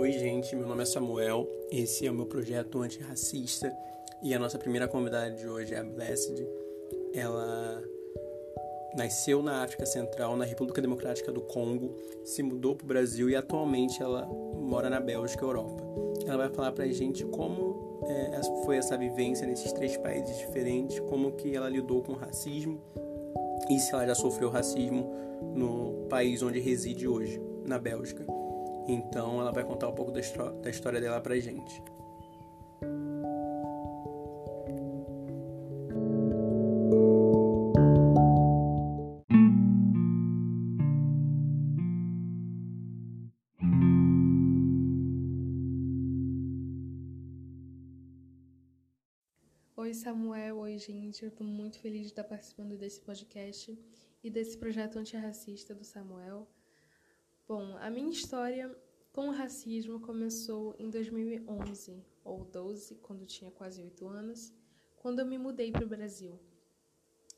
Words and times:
Oi, 0.00 0.12
gente, 0.12 0.56
meu 0.56 0.66
nome 0.66 0.82
é 0.82 0.86
Samuel, 0.86 1.46
esse 1.70 2.06
é 2.06 2.10
o 2.10 2.14
meu 2.14 2.24
projeto 2.24 2.80
antirracista 2.80 3.70
e 4.22 4.32
a 4.32 4.38
nossa 4.38 4.58
primeira 4.58 4.88
convidada 4.88 5.30
de 5.30 5.46
hoje 5.46 5.74
é 5.74 5.78
a 5.78 5.84
Blessed. 5.84 6.42
Ela 7.12 7.84
nasceu 8.96 9.42
na 9.42 9.62
África 9.62 9.84
Central, 9.84 10.38
na 10.38 10.46
República 10.46 10.80
Democrática 10.80 11.30
do 11.30 11.42
Congo, 11.42 11.94
se 12.24 12.42
mudou 12.42 12.74
para 12.74 12.86
o 12.86 12.88
Brasil 12.88 13.28
e 13.28 13.36
atualmente 13.36 14.02
ela 14.02 14.24
mora 14.24 14.88
na 14.88 15.00
Bélgica, 15.00 15.44
Europa. 15.44 15.84
Ela 16.26 16.38
vai 16.38 16.48
falar 16.48 16.72
para 16.72 16.84
a 16.84 16.92
gente 16.92 17.22
como 17.26 18.00
é, 18.08 18.40
foi 18.64 18.78
essa 18.78 18.96
vivência 18.96 19.46
nesses 19.46 19.70
três 19.70 19.98
países 19.98 20.38
diferentes, 20.38 20.98
como 21.00 21.32
que 21.32 21.54
ela 21.54 21.68
lidou 21.68 22.02
com 22.02 22.12
o 22.12 22.16
racismo 22.16 22.80
e 23.68 23.78
se 23.78 23.92
ela 23.92 24.06
já 24.06 24.14
sofreu 24.14 24.48
racismo 24.48 25.14
no 25.54 26.06
país 26.08 26.42
onde 26.42 26.58
reside 26.58 27.06
hoje, 27.06 27.38
na 27.66 27.78
Bélgica. 27.78 28.39
Então 28.86 29.40
ela 29.40 29.52
vai 29.52 29.64
contar 29.64 29.88
um 29.88 29.94
pouco 29.94 30.10
da, 30.10 30.20
história 30.20 31.00
dela 31.00 31.20
pra 31.20 31.38
gente. 31.38 31.82
Oi 49.76 49.94
Samuel, 49.94 50.58
oi 50.58 50.78
gente, 50.78 51.24
eu 51.24 51.30
tô 51.30 51.42
muito 51.42 51.80
feliz 51.80 52.02
de 52.02 52.08
estar 52.08 52.22
participando 52.22 52.76
desse 52.76 53.00
podcast 53.00 53.76
e 54.22 54.30
desse 54.30 54.56
projeto 54.56 54.98
antirracista 54.98 55.74
do 55.74 55.84
Samuel. 55.84 56.46
Bom, 57.50 57.76
a 57.78 57.90
minha 57.90 58.12
história 58.12 58.72
com 59.10 59.26
o 59.26 59.32
racismo 59.32 59.98
começou 59.98 60.72
em 60.78 60.88
2011 60.88 62.00
ou 62.22 62.44
12, 62.44 62.94
quando 62.98 63.26
tinha 63.26 63.50
quase 63.50 63.82
8 63.82 64.06
anos, 64.06 64.54
quando 64.94 65.18
eu 65.18 65.26
me 65.26 65.36
mudei 65.36 65.72
para 65.72 65.84
o 65.84 65.88
Brasil. 65.88 66.38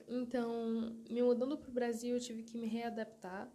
Então, 0.06 1.02
me 1.08 1.22
mudando 1.22 1.56
para 1.56 1.70
o 1.70 1.72
Brasil, 1.72 2.14
eu 2.14 2.20
tive 2.20 2.42
que 2.42 2.58
me 2.58 2.66
readaptar, 2.66 3.50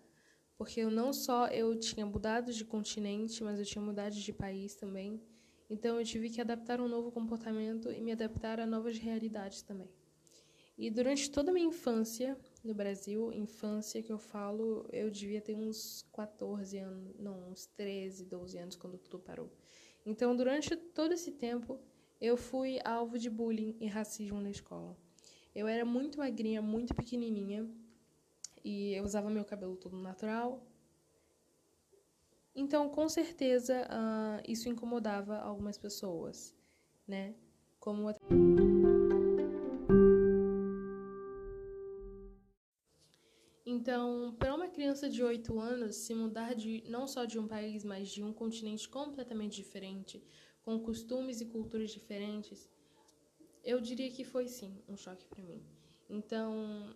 porque 0.57 0.79
eu 0.79 0.89
não 0.89 1.13
só 1.13 1.45
eu 1.49 1.77
tinha 1.77 2.07
mudado 2.07 2.51
de 2.51 2.65
continente, 2.65 3.43
mas 3.43 3.59
eu 3.59 3.65
tinha 3.65 3.83
mudado 3.83 4.15
de 4.15 4.33
país 4.33 4.73
também. 4.73 5.21
Então, 5.69 5.99
eu 5.99 6.03
tive 6.03 6.27
que 6.27 6.41
adaptar 6.41 6.81
um 6.81 6.87
novo 6.87 7.11
comportamento 7.11 7.91
e 7.91 8.01
me 8.01 8.11
adaptar 8.11 8.59
a 8.59 8.65
novas 8.65 8.97
realidades 8.97 9.61
também. 9.61 9.91
E 10.75 10.89
durante 10.89 11.29
toda 11.29 11.51
a 11.51 11.53
minha 11.53 11.67
infância 11.67 12.35
no 12.63 12.73
Brasil, 12.73 13.31
infância 13.33 14.01
que 14.01 14.11
eu 14.11 14.17
falo, 14.17 14.87
eu 14.91 15.09
devia 15.09 15.41
ter 15.41 15.55
uns 15.55 16.05
14 16.13 16.77
anos, 16.77 17.15
não, 17.19 17.51
uns 17.51 17.65
13, 17.65 18.25
12 18.25 18.57
anos 18.57 18.75
quando 18.75 18.97
tudo 18.97 19.19
parou. 19.19 19.51
Então, 20.05 20.35
durante 20.35 20.75
todo 20.75 21.13
esse 21.13 21.31
tempo, 21.31 21.79
eu 22.19 22.37
fui 22.37 22.79
alvo 22.83 23.17
de 23.19 23.29
bullying 23.29 23.75
e 23.79 23.87
racismo 23.87 24.39
na 24.39 24.49
escola. 24.49 24.97
Eu 25.53 25.67
era 25.67 25.83
muito 25.83 26.19
magrinha, 26.19 26.61
muito 26.61 26.93
pequenininha, 26.93 27.69
e 28.63 28.93
eu 28.93 29.03
usava 29.03 29.29
meu 29.29 29.45
cabelo 29.45 29.75
todo 29.75 29.97
natural. 29.97 30.65
Então, 32.55 32.89
com 32.89 33.07
certeza, 33.07 33.87
uh, 33.87 34.43
isso 34.47 34.67
incomodava 34.67 35.37
algumas 35.37 35.77
pessoas, 35.77 36.55
né? 37.07 37.35
Como 37.79 38.09
Então, 43.77 44.35
para 44.39 44.55
uma 44.55 44.67
criança 44.67 45.07
de 45.07 45.23
8 45.23 45.59
anos 45.59 45.97
se 45.97 46.15
mudar 46.15 46.55
de 46.55 46.83
não 46.89 47.05
só 47.05 47.25
de 47.25 47.37
um 47.37 47.47
país, 47.47 47.83
mas 47.83 48.09
de 48.09 48.23
um 48.23 48.33
continente 48.33 48.89
completamente 48.89 49.55
diferente, 49.55 50.23
com 50.63 50.79
costumes 50.79 51.41
e 51.41 51.45
culturas 51.45 51.91
diferentes, 51.91 52.67
eu 53.63 53.79
diria 53.79 54.09
que 54.09 54.23
foi 54.23 54.47
sim 54.47 54.81
um 54.89 54.97
choque 54.97 55.27
para 55.27 55.43
mim. 55.43 55.61
Então, 56.09 56.95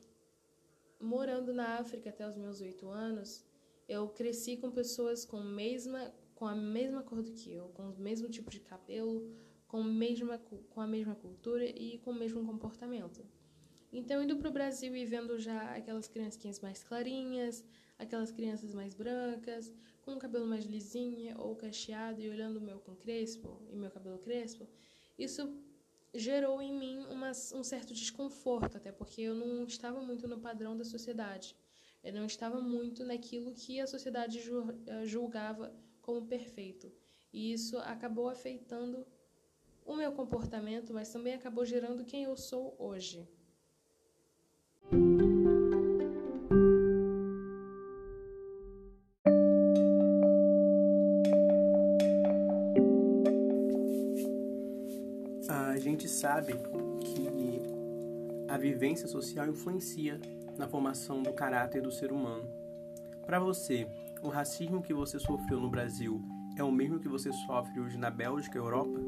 morando 1.00 1.54
na 1.54 1.78
África 1.78 2.10
até 2.10 2.28
os 2.28 2.36
meus 2.36 2.62
8 2.62 2.90
anos, 2.90 3.46
eu 3.88 4.10
cresci 4.10 4.58
com 4.58 4.72
pessoas 4.72 5.24
com, 5.24 5.40
mesma, 5.40 6.12
com 6.34 6.48
a 6.48 6.56
mesma 6.56 7.04
cor 7.04 7.22
do 7.22 7.32
que 7.32 7.54
eu, 7.54 7.68
com 7.76 7.92
o 7.92 8.00
mesmo 8.00 8.28
tipo 8.28 8.50
de 8.50 8.60
cabelo, 8.60 9.32
com, 9.68 9.84
mesma, 9.84 10.40
com 10.72 10.82
a 10.82 10.88
mesma 10.88 11.14
cultura 11.14 11.64
e 11.64 12.00
com 12.00 12.10
o 12.10 12.16
mesmo 12.16 12.44
comportamento. 12.44 13.24
Então, 13.92 14.24
indo 14.24 14.38
para 14.38 14.50
o 14.50 14.54
Brasil 14.54 14.96
e 14.96 15.06
vendo 15.06 15.38
já 15.38 15.76
aquelas 15.76 16.08
criancinhas 16.08 16.60
mais 16.60 16.82
clarinhas, 16.84 17.64
aquelas 18.00 18.32
crianças 18.32 18.74
mais 18.74 18.94
brancas, 18.94 19.72
com 20.02 20.14
o 20.14 20.20
cabelo 20.20 20.48
mais 20.48 20.66
lisinho 20.66 21.38
ou 21.40 21.56
cacheado 21.56 22.22
e 22.22 22.30
olhando 22.30 22.58
o 22.58 22.62
meu 22.62 22.80
com 22.80 22.96
crespo 22.96 23.62
e 23.70 23.76
meu 23.76 23.92
cabelo 23.92 24.18
crespo, 24.20 24.68
isso 25.20 25.54
gerou 26.14 26.62
em 26.62 26.74
mim 26.74 27.06
uma, 27.10 27.32
um 27.32 27.64
certo 27.64 27.94
desconforto, 27.94 28.78
até 28.78 28.92
porque 28.92 29.22
eu 29.22 29.36
não 29.36 29.66
estava 29.66 30.02
muito 30.02 30.28
no 30.28 30.40
padrão 30.40 30.76
da 30.78 30.84
sociedade. 30.84 31.56
Eu 32.04 32.14
não 32.14 32.26
estava 32.26 32.60
muito 32.60 33.04
naquilo 33.04 33.54
que 33.54 33.80
a 33.80 33.88
sociedade 33.88 34.42
eh, 34.88 35.06
julgava 35.06 35.74
como 36.02 36.26
perfeito. 36.26 36.92
E 37.32 37.54
isso 37.54 37.78
acabou 37.78 38.28
afetando 38.28 39.06
o 39.86 39.96
meu 39.96 40.12
comportamento, 40.12 40.94
mas 40.94 41.12
também 41.12 41.34
acabou 41.34 41.66
gerando 41.66 42.04
quem 42.04 42.24
eu 42.24 42.36
sou 42.36 42.76
hoje. 42.80 43.28
Gente 56.02 56.10
sabe 56.10 56.54
que 57.00 57.62
a 58.50 58.58
vivência 58.58 59.08
social 59.08 59.48
influencia 59.48 60.20
na 60.58 60.68
formação 60.68 61.22
do 61.22 61.32
caráter 61.32 61.80
do 61.80 61.92
ser 61.92 62.12
humano. 62.12 62.50
Para 63.24 63.40
você, 63.40 63.88
o 64.24 64.28
racismo 64.28 64.82
que 64.82 64.96
você 64.96 65.20
sofreu 65.20 65.60
no 65.60 65.70
Brasil 65.70 66.20
é 66.58 66.64
o 66.64 66.72
mesmo 66.72 67.00
que 67.00 67.08
você 67.08 67.32
sofre 67.32 67.80
hoje 67.80 68.00
na 68.00 68.10
Bélgica, 68.10 68.58
Europa? 68.58 69.00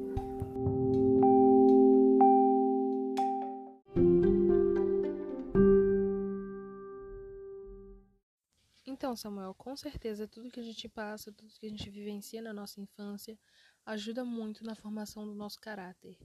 Então, 8.86 9.16
Samuel, 9.16 9.56
com 9.56 9.76
certeza 9.76 10.28
tudo 10.28 10.52
que 10.52 10.60
a 10.60 10.64
gente 10.64 10.88
passa, 10.88 11.32
tudo 11.32 11.56
que 11.60 11.66
a 11.66 11.70
gente 11.70 11.90
vivencia 11.90 12.40
na 12.40 12.54
nossa 12.54 12.80
infância 12.80 13.36
ajuda 13.84 14.24
muito 14.24 14.64
na 14.64 14.76
formação 14.76 15.26
do 15.26 15.34
nosso 15.34 15.60
caráter. 15.60 16.20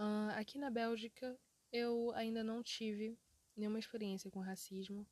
Uh, 0.00 0.32
aqui 0.34 0.58
na 0.58 0.70
Bélgica, 0.70 1.38
eu 1.70 2.10
ainda 2.14 2.42
não 2.42 2.62
tive 2.62 3.18
nenhuma 3.54 3.78
experiência 3.78 4.30
com 4.30 4.40
racismo. 4.40 5.06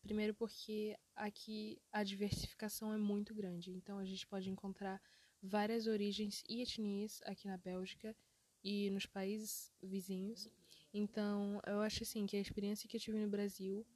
Primeiro, 0.00 0.34
porque 0.34 0.96
aqui 1.14 1.78
a 1.92 2.02
diversificação 2.02 2.90
é 2.94 2.96
muito 2.96 3.34
grande, 3.34 3.70
então 3.70 3.98
a 3.98 4.04
gente 4.06 4.26
pode 4.26 4.48
encontrar 4.48 4.98
várias 5.42 5.86
origens 5.86 6.42
e 6.48 6.62
etnias 6.62 7.20
aqui 7.26 7.48
na 7.48 7.58
Bélgica 7.58 8.16
e 8.64 8.88
nos 8.88 9.04
países 9.04 9.70
vizinhos. 9.82 10.48
Então, 10.90 11.60
eu 11.66 11.82
acho 11.82 12.02
assim 12.02 12.24
que 12.24 12.38
a 12.38 12.40
experiência 12.40 12.88
que 12.88 12.96
eu 12.96 13.00
tive 13.00 13.18
no 13.18 13.28
Brasil 13.28 13.86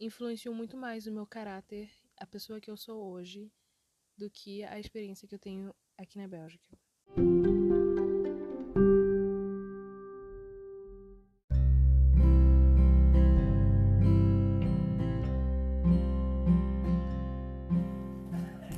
influenciou 0.00 0.52
muito 0.52 0.76
mais 0.76 1.06
o 1.06 1.12
meu 1.12 1.28
caráter, 1.28 1.88
a 2.16 2.26
pessoa 2.26 2.60
que 2.60 2.68
eu 2.68 2.76
sou 2.76 3.12
hoje, 3.12 3.52
do 4.18 4.28
que 4.28 4.64
a 4.64 4.80
experiência 4.80 5.28
que 5.28 5.34
eu 5.36 5.38
tenho 5.38 5.72
aqui 5.96 6.18
na 6.18 6.26
Bélgica. 6.26 6.76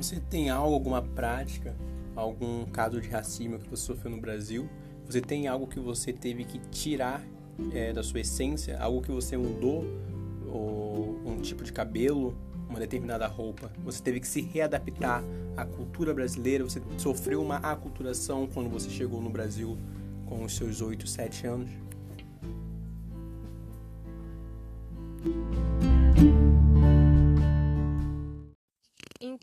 Você 0.05 0.19
tem 0.19 0.51
algo, 0.51 0.75
alguma 0.75 1.01
prática, 1.01 1.75
algum 2.15 2.63
caso 2.65 3.01
de 3.01 3.09
racismo 3.09 3.57
que 3.57 3.67
você 3.67 3.87
sofreu 3.87 4.11
no 4.11 4.21
Brasil? 4.21 4.69
Você 5.07 5.19
tem 5.19 5.47
algo 5.47 5.65
que 5.65 5.79
você 5.79 6.13
teve 6.13 6.43
que 6.43 6.59
tirar 6.69 7.25
é, 7.73 7.91
da 7.91 8.03
sua 8.03 8.19
essência? 8.19 8.77
Algo 8.77 9.01
que 9.01 9.09
você 9.09 9.35
mudou 9.35 9.83
ou 10.47 11.19
um 11.25 11.41
tipo 11.41 11.63
de 11.63 11.73
cabelo, 11.73 12.37
uma 12.69 12.77
determinada 12.77 13.25
roupa. 13.25 13.71
Você 13.83 13.99
teve 13.99 14.19
que 14.19 14.27
se 14.27 14.41
readaptar 14.41 15.23
à 15.57 15.65
cultura 15.65 16.13
brasileira. 16.13 16.63
Você 16.63 16.79
sofreu 16.99 17.41
uma 17.41 17.55
aculturação 17.57 18.47
quando 18.53 18.69
você 18.69 18.91
chegou 18.91 19.19
no 19.19 19.31
Brasil 19.31 19.75
com 20.27 20.43
os 20.43 20.55
seus 20.55 20.81
8, 20.81 21.07
7 21.07 21.47
anos. 21.47 21.71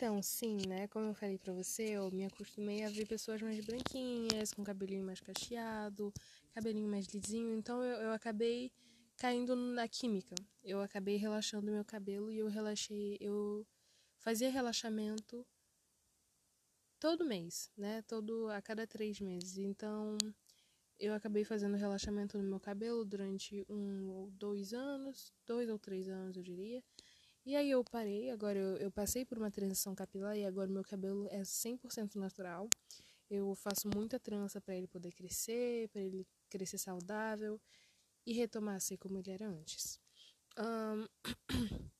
Então, 0.02 0.20
sim, 0.20 0.56
né? 0.66 0.88
Como 0.88 1.06
eu 1.06 1.14
falei 1.14 1.38
pra 1.38 1.52
você, 1.52 1.90
eu 1.90 2.10
me 2.10 2.24
acostumei 2.24 2.82
a 2.82 2.88
ver 2.88 3.06
pessoas 3.06 3.40
mais 3.40 3.64
branquinhas, 3.64 4.52
com 4.52 4.64
cabelinho 4.64 5.06
mais 5.06 5.20
cacheado, 5.20 6.12
cabelinho 6.52 6.88
mais 6.88 7.06
lisinho. 7.06 7.54
Então, 7.54 7.84
eu, 7.84 7.98
eu 7.98 8.10
acabei 8.10 8.72
caindo 9.16 9.54
na 9.54 9.86
química. 9.86 10.34
Eu 10.64 10.80
acabei 10.80 11.18
relaxando 11.18 11.70
meu 11.70 11.84
cabelo 11.84 12.32
e 12.32 12.38
eu 12.38 12.48
relaxei, 12.48 13.16
eu 13.20 13.64
fazia 14.18 14.50
relaxamento 14.50 15.46
todo 16.98 17.24
mês, 17.24 17.70
né? 17.76 18.02
Todo 18.02 18.48
a 18.48 18.60
cada 18.60 18.84
três 18.88 19.20
meses. 19.20 19.56
Então 19.56 20.18
eu 20.98 21.14
acabei 21.14 21.44
fazendo 21.44 21.76
relaxamento 21.76 22.36
no 22.38 22.44
meu 22.44 22.58
cabelo 22.58 23.04
durante 23.04 23.64
um 23.68 24.10
ou 24.10 24.32
dois 24.32 24.74
anos, 24.74 25.32
dois 25.46 25.68
ou 25.68 25.78
três 25.78 26.08
anos, 26.08 26.36
eu 26.36 26.42
diria. 26.42 26.82
E 27.44 27.56
aí 27.56 27.70
eu 27.70 27.82
parei, 27.82 28.30
agora 28.30 28.56
eu, 28.56 28.76
eu 28.76 28.90
passei 28.90 29.24
por 29.24 29.36
uma 29.36 29.50
transição 29.50 29.96
capilar 29.96 30.36
e 30.36 30.44
agora 30.44 30.70
meu 30.70 30.84
cabelo 30.84 31.26
é 31.28 31.42
100% 31.42 32.14
natural. 32.14 32.68
Eu 33.28 33.52
faço 33.56 33.88
muita 33.88 34.20
trança 34.20 34.60
para 34.60 34.76
ele 34.76 34.86
poder 34.86 35.12
crescer, 35.12 35.88
para 35.88 36.00
ele 36.00 36.24
crescer 36.48 36.78
saudável 36.78 37.60
e 38.24 38.32
retomar 38.32 38.76
a 38.76 38.80
ser 38.80 38.96
como 38.96 39.18
ele 39.18 39.30
era 39.30 39.48
antes. 39.48 39.98
Um, 40.56 41.08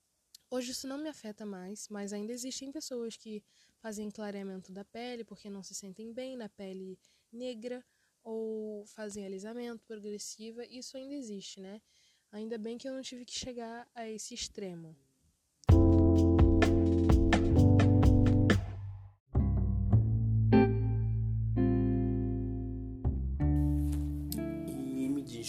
hoje 0.48 0.70
isso 0.70 0.86
não 0.86 0.98
me 0.98 1.08
afeta 1.08 1.44
mais, 1.44 1.88
mas 1.88 2.12
ainda 2.12 2.32
existem 2.32 2.70
pessoas 2.70 3.16
que 3.16 3.42
fazem 3.78 4.10
clareamento 4.10 4.70
da 4.72 4.84
pele 4.84 5.24
porque 5.24 5.50
não 5.50 5.62
se 5.64 5.74
sentem 5.74 6.12
bem 6.12 6.36
na 6.36 6.48
pele 6.48 6.96
negra 7.32 7.84
ou 8.22 8.86
fazem 8.86 9.26
alisamento 9.26 9.84
progressiva. 9.86 10.64
Isso 10.66 10.96
ainda 10.96 11.14
existe, 11.14 11.60
né? 11.60 11.82
Ainda 12.30 12.56
bem 12.58 12.78
que 12.78 12.88
eu 12.88 12.94
não 12.94 13.02
tive 13.02 13.24
que 13.24 13.36
chegar 13.36 13.90
a 13.92 14.08
esse 14.08 14.34
extremo. 14.34 14.96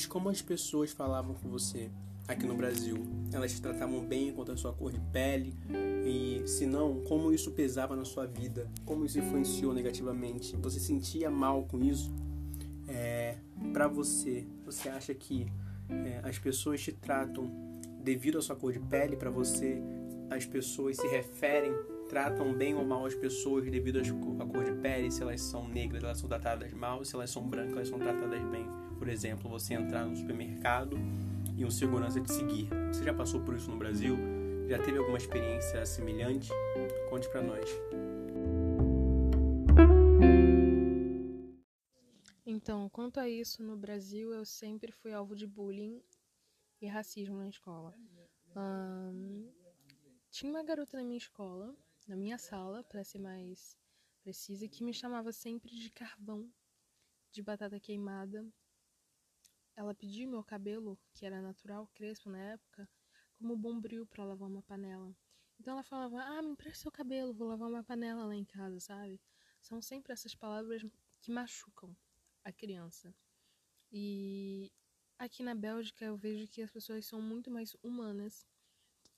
Como 0.05 0.29
as 0.29 0.41
pessoas 0.41 0.91
falavam 0.91 1.33
com 1.35 1.49
você 1.49 1.89
aqui 2.27 2.45
no 2.45 2.55
Brasil? 2.55 2.97
Elas 3.31 3.51
te 3.51 3.61
tratavam 3.61 4.03
bem 4.03 4.31
quanto 4.31 4.51
à 4.51 4.57
sua 4.57 4.73
cor 4.73 4.91
de 4.91 4.99
pele? 5.11 5.53
E 6.05 6.41
se 6.47 6.65
não, 6.65 7.01
como 7.01 7.31
isso 7.31 7.51
pesava 7.51 7.95
na 7.95 8.05
sua 8.05 8.25
vida? 8.25 8.69
Como 8.85 9.05
isso 9.05 9.19
influenciou 9.19 9.73
negativamente? 9.73 10.55
Você 10.57 10.79
sentia 10.79 11.29
mal 11.29 11.63
com 11.63 11.79
isso? 11.83 12.11
É, 12.87 13.37
para 13.71 13.87
você, 13.87 14.45
você 14.65 14.89
acha 14.89 15.13
que 15.13 15.47
é, 15.89 16.21
as 16.23 16.37
pessoas 16.37 16.81
te 16.81 16.91
tratam 16.91 17.49
devido 18.01 18.37
à 18.37 18.41
sua 18.41 18.55
cor 18.55 18.71
de 18.71 18.79
pele? 18.79 19.15
Para 19.15 19.29
você, 19.29 19.81
as 20.29 20.45
pessoas 20.45 20.97
se 20.97 21.07
referem, 21.07 21.73
tratam 22.13 22.53
bem 22.53 22.75
ou 22.75 22.85
mal 22.85 23.07
as 23.07 23.15
pessoas 23.15 23.69
devido 23.69 23.99
à 24.39 24.45
cor 24.45 24.63
de 24.63 24.71
pele? 24.73 25.09
Se 25.09 25.23
elas 25.23 25.41
são 25.41 25.67
negras, 25.67 26.03
elas 26.03 26.19
são 26.19 26.29
tratadas 26.29 26.71
mal? 26.71 27.03
Se 27.03 27.15
elas 27.15 27.31
são 27.31 27.41
brancas, 27.41 27.73
elas 27.73 27.87
são 27.89 27.97
tratadas 27.97 28.41
bem? 28.51 28.83
por 29.03 29.09
exemplo, 29.09 29.49
você 29.49 29.73
entrar 29.73 30.05
no 30.05 30.15
supermercado 30.15 30.95
e 31.57 31.65
um 31.65 31.69
segurança 31.69 32.21
te 32.21 32.31
seguir. 32.31 32.69
Você 32.87 33.03
já 33.03 33.13
passou 33.13 33.43
por 33.43 33.53
isso 33.53 33.69
no 33.69 33.75
Brasil? 33.75 34.15
Já 34.69 34.81
teve 34.81 34.97
alguma 34.97 35.17
experiência 35.17 35.85
semelhante? 35.85 36.49
Conte 37.09 37.27
para 37.29 37.41
nós. 37.41 37.69
Então, 42.45 42.87
quanto 42.87 43.19
a 43.19 43.27
isso, 43.27 43.61
no 43.61 43.75
Brasil 43.75 44.31
eu 44.31 44.45
sempre 44.45 44.89
fui 44.89 45.11
alvo 45.11 45.35
de 45.35 45.45
bullying 45.45 46.01
e 46.81 46.87
racismo 46.87 47.35
na 47.35 47.49
escola. 47.49 47.93
Um, 48.55 49.51
tinha 50.31 50.49
uma 50.49 50.63
garota 50.63 50.95
na 50.95 51.03
minha 51.03 51.17
escola, 51.17 51.75
na 52.07 52.15
minha 52.15 52.37
sala, 52.37 52.83
para 52.83 53.03
ser 53.03 53.19
mais 53.19 53.77
precisa, 54.21 54.67
que 54.67 54.83
me 54.83 54.93
chamava 54.93 55.31
sempre 55.31 55.71
de 55.71 55.89
carvão, 55.91 56.49
de 57.31 57.41
batata 57.41 57.79
queimada 57.79 58.45
ela 59.75 59.95
pediu 59.95 60.29
meu 60.29 60.43
cabelo, 60.43 60.99
que 61.13 61.25
era 61.25 61.41
natural, 61.41 61.87
crespo 61.93 62.29
na 62.29 62.39
época, 62.39 62.87
como 63.37 63.57
bombril 63.57 64.05
para 64.05 64.23
lavar 64.23 64.47
uma 64.47 64.61
panela. 64.61 65.15
Então 65.59 65.73
ela 65.73 65.83
falava: 65.83 66.21
Ah, 66.21 66.41
me 66.41 66.51
empresta 66.51 66.83
seu 66.83 66.91
cabelo, 66.91 67.33
vou 67.33 67.47
lavar 67.47 67.69
uma 67.69 67.83
panela 67.83 68.25
lá 68.25 68.35
em 68.35 68.45
casa, 68.45 68.79
sabe? 68.79 69.19
São 69.61 69.81
sempre 69.81 70.13
essas 70.13 70.35
palavras 70.35 70.83
que 71.21 71.31
machucam 71.31 71.95
a 72.43 72.51
criança. 72.51 73.13
E 73.91 74.71
aqui 75.17 75.43
na 75.43 75.55
Bélgica 75.55 76.05
eu 76.05 76.17
vejo 76.17 76.47
que 76.47 76.61
as 76.61 76.71
pessoas 76.71 77.05
são 77.05 77.21
muito 77.21 77.49
mais 77.49 77.75
humanas 77.81 78.45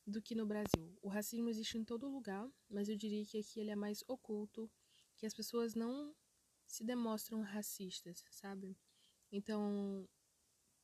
do 0.05 0.21
que 0.21 0.35
no 0.35 0.45
Brasil. 0.45 0.97
O 1.01 1.07
racismo 1.07 1.49
existe 1.49 1.77
em 1.77 1.83
todo 1.83 2.07
lugar, 2.07 2.49
mas 2.69 2.89
eu 2.89 2.95
diria 2.95 3.25
que 3.25 3.39
aqui 3.39 3.59
ele 3.59 3.71
é 3.71 3.75
mais 3.75 4.03
oculto, 4.07 4.69
que 5.17 5.25
as 5.25 5.33
pessoas 5.33 5.73
não 5.73 6.15
se 6.67 6.83
demonstram 6.83 7.41
racistas, 7.41 8.23
sabe? 8.29 8.77
Então, 9.31 10.07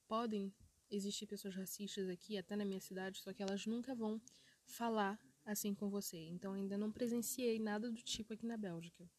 podem 0.08 0.54
existir 0.90 1.26
pessoas 1.26 1.56
racistas 1.56 2.10
aqui, 2.10 2.38
até 2.38 2.56
na 2.56 2.66
minha 2.66 2.82
cidade, 2.82 3.20
só 3.20 3.34
que 3.34 3.42
elas 3.42 3.66
nunca 3.66 3.96
vão 3.96 4.22
falar 4.66 5.20
assim 5.46 5.74
com 5.74 5.90
você. 5.90 6.18
Então 6.18 6.54
ainda 6.54 6.78
não 6.78 6.92
presenciei 6.92 7.60
nada 7.60 7.90
do 7.90 8.02
tipo 8.02 8.34
aqui 8.34 8.46
na 8.46 8.58
Bélgica. 8.58 9.10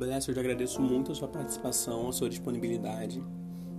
Bless, 0.00 0.26
eu 0.26 0.34
te 0.34 0.40
agradeço 0.40 0.80
muito 0.80 1.12
a 1.12 1.14
sua 1.14 1.28
participação, 1.28 2.08
a 2.08 2.12
sua 2.12 2.30
disponibilidade. 2.30 3.22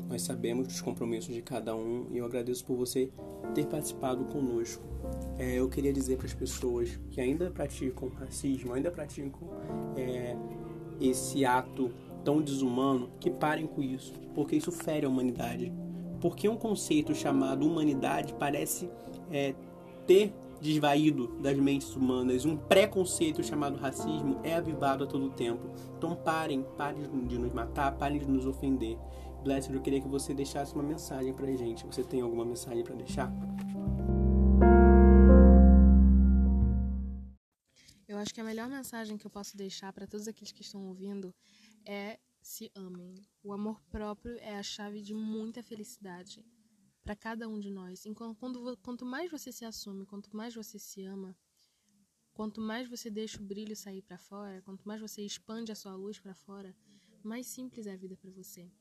Nós 0.07 0.21
sabemos 0.21 0.68
dos 0.68 0.79
compromissos 0.79 1.33
de 1.33 1.41
cada 1.41 1.75
um 1.75 2.06
e 2.12 2.19
eu 2.19 2.25
agradeço 2.25 2.63
por 2.63 2.77
você 2.77 3.09
ter 3.56 3.65
participado 3.65 4.25
conosco 4.25 4.83
é, 5.39 5.56
eu 5.56 5.68
queria 5.68 5.91
dizer 5.91 6.18
para 6.18 6.27
as 6.27 6.33
pessoas 6.35 7.00
que 7.09 7.19
ainda 7.19 7.50
praticam 7.50 8.09
racismo, 8.09 8.71
ainda 8.73 8.91
praticam 8.91 9.50
é, 9.97 10.35
esse 11.00 11.44
ato 11.44 11.91
tão 12.24 12.39
desumano, 12.39 13.09
que 13.19 13.31
parem 13.31 13.65
com 13.65 13.81
isso, 13.81 14.13
porque 14.35 14.56
isso 14.56 14.71
fere 14.71 15.07
a 15.07 15.09
humanidade. 15.09 15.74
Porque 16.19 16.47
um 16.47 16.56
conceito 16.56 17.15
chamado 17.15 17.65
humanidade 17.65 18.35
parece 18.35 18.88
é, 19.31 19.56
ter 20.06 20.31
desvaído 20.61 21.27
das 21.39 21.57
mentes 21.57 21.95
humanas. 21.95 22.45
Um 22.45 22.55
preconceito 22.55 23.43
chamado 23.43 23.77
racismo 23.77 24.39
é 24.43 24.55
avivado 24.55 25.03
a 25.03 25.07
todo 25.07 25.29
tempo. 25.31 25.69
Então 25.97 26.15
parem, 26.15 26.63
parem 26.77 27.03
de 27.27 27.37
nos 27.37 27.51
matar, 27.51 27.91
parem 27.97 28.19
de 28.19 28.27
nos 28.27 28.45
ofender. 28.45 28.97
Blessed, 29.43 29.73
eu 29.73 29.81
queria 29.81 29.99
que 29.99 30.07
você 30.07 30.33
deixasse 30.33 30.73
uma 30.75 30.83
mensagem 30.83 31.33
pra 31.33 31.47
gente. 31.47 31.85
Você 31.85 32.03
tem 32.03 32.21
alguma 32.21 32.45
mensagem 32.45 32.83
para 32.83 32.95
deixar? 32.95 33.31
acho 38.21 38.33
que 38.33 38.41
a 38.41 38.43
melhor 38.43 38.69
mensagem 38.69 39.17
que 39.17 39.25
eu 39.25 39.31
posso 39.31 39.57
deixar 39.57 39.91
para 39.91 40.07
todos 40.07 40.27
aqueles 40.27 40.51
que 40.51 40.61
estão 40.61 40.87
ouvindo 40.87 41.33
é 41.85 42.19
se 42.41 42.71
amem. 42.75 43.15
O 43.43 43.51
amor 43.51 43.81
próprio 43.89 44.38
é 44.39 44.57
a 44.57 44.63
chave 44.63 45.01
de 45.01 45.13
muita 45.13 45.62
felicidade 45.63 46.45
para 47.03 47.15
cada 47.15 47.48
um 47.48 47.60
de 47.60 47.70
nós. 47.70 48.05
Enquanto, 48.05 48.38
quando, 48.38 48.77
quanto 48.77 49.05
mais 49.05 49.31
você 49.31 49.51
se 49.51 49.65
assume, 49.65 50.05
quanto 50.05 50.36
mais 50.36 50.53
você 50.53 50.77
se 50.77 51.03
ama, 51.03 51.36
quanto 52.34 52.62
mais 52.62 52.89
você 52.89 53.10
deixa 53.10 53.41
o 53.41 53.46
brilho 53.46 53.75
sair 53.75 54.01
para 54.01 54.17
fora, 54.17 54.62
quanto 54.62 54.88
mais 54.88 55.01
você 55.01 55.24
expande 55.24 55.72
a 55.72 55.75
sua 55.75 55.96
luz 55.96 56.20
para 56.20 56.34
fora, 56.34 56.75
mais 57.24 57.48
simples 57.48 57.88
é 57.88 57.93
a 57.93 57.98
vida 57.98 58.15
para 58.15 58.31
você. 58.31 58.72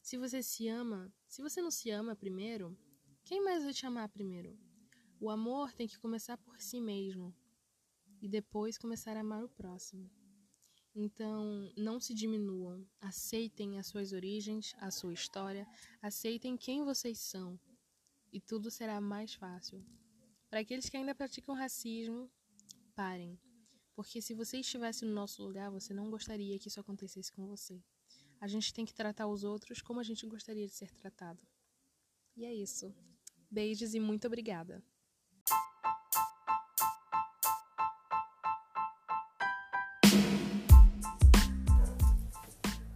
Se 0.00 0.16
você 0.16 0.42
se 0.42 0.68
ama, 0.68 1.12
se 1.26 1.42
você 1.42 1.60
não 1.60 1.70
se 1.70 1.90
ama 1.90 2.16
primeiro, 2.16 2.76
quem 3.24 3.42
mais 3.44 3.62
vai 3.62 3.72
te 3.72 3.84
amar 3.86 4.08
primeiro? 4.08 4.58
O 5.20 5.28
amor 5.28 5.72
tem 5.72 5.86
que 5.86 5.98
começar 5.98 6.38
por 6.38 6.60
si 6.60 6.80
mesmo 6.80 7.34
e 8.22 8.28
depois 8.28 8.78
começar 8.78 9.16
a 9.16 9.20
amar 9.20 9.44
o 9.44 9.48
próximo. 9.48 10.08
Então, 11.00 11.72
não 11.76 12.00
se 12.00 12.12
diminuam, 12.12 12.84
aceitem 13.00 13.78
as 13.78 13.86
suas 13.86 14.12
origens, 14.12 14.74
a 14.78 14.90
sua 14.90 15.12
história, 15.12 15.64
aceitem 16.02 16.56
quem 16.56 16.84
vocês 16.84 17.20
são 17.20 17.56
e 18.32 18.40
tudo 18.40 18.68
será 18.68 19.00
mais 19.00 19.32
fácil. 19.32 19.80
Para 20.50 20.58
aqueles 20.58 20.90
que 20.90 20.96
ainda 20.96 21.14
praticam 21.14 21.54
racismo, 21.54 22.28
parem, 22.96 23.38
porque 23.94 24.20
se 24.20 24.34
você 24.34 24.58
estivesse 24.58 25.04
no 25.04 25.12
nosso 25.12 25.40
lugar, 25.40 25.70
você 25.70 25.94
não 25.94 26.10
gostaria 26.10 26.58
que 26.58 26.66
isso 26.66 26.80
acontecesse 26.80 27.30
com 27.30 27.46
você. 27.46 27.80
A 28.40 28.48
gente 28.48 28.74
tem 28.74 28.84
que 28.84 28.92
tratar 28.92 29.28
os 29.28 29.44
outros 29.44 29.80
como 29.80 30.00
a 30.00 30.02
gente 30.04 30.26
gostaria 30.26 30.66
de 30.66 30.74
ser 30.74 30.90
tratado. 30.90 31.40
E 32.36 32.44
é 32.44 32.52
isso. 32.52 32.92
Beijos 33.48 33.94
e 33.94 34.00
muito 34.00 34.26
obrigada. 34.26 34.82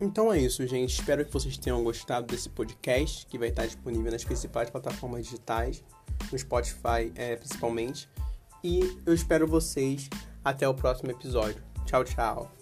Então 0.02 0.32
é 0.32 0.38
isso, 0.38 0.66
gente. 0.66 0.92
Espero 0.92 1.24
que 1.24 1.32
vocês 1.32 1.56
tenham 1.56 1.82
gostado 1.84 2.26
desse 2.26 2.48
podcast, 2.48 3.24
que 3.24 3.38
vai 3.38 3.50
estar 3.50 3.64
disponível 3.64 4.10
nas 4.10 4.24
principais 4.24 4.68
plataformas 4.68 5.24
digitais, 5.24 5.84
no 6.30 6.36
Spotify 6.36 7.12
é, 7.14 7.36
principalmente. 7.36 8.08
E 8.64 8.98
eu 9.06 9.14
espero 9.14 9.46
vocês 9.46 10.10
até 10.44 10.68
o 10.68 10.74
próximo 10.74 11.12
episódio. 11.12 11.62
Tchau, 11.86 12.02
tchau. 12.02 12.61